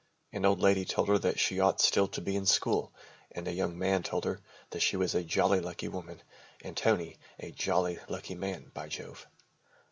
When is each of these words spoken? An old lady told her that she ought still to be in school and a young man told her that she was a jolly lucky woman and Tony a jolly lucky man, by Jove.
An 0.33 0.45
old 0.45 0.59
lady 0.61 0.83
told 0.83 1.09
her 1.09 1.19
that 1.19 1.39
she 1.39 1.59
ought 1.59 1.79
still 1.79 2.07
to 2.07 2.21
be 2.21 2.35
in 2.35 2.47
school 2.47 2.91
and 3.31 3.47
a 3.47 3.51
young 3.53 3.77
man 3.77 4.01
told 4.01 4.25
her 4.25 4.41
that 4.71 4.79
she 4.79 4.97
was 4.97 5.13
a 5.13 5.23
jolly 5.23 5.59
lucky 5.59 5.87
woman 5.89 6.23
and 6.63 6.75
Tony 6.75 7.17
a 7.39 7.51
jolly 7.51 7.99
lucky 8.09 8.33
man, 8.33 8.71
by 8.73 8.87
Jove. 8.87 9.27